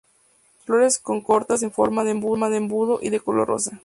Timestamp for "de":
2.03-2.09, 3.11-3.19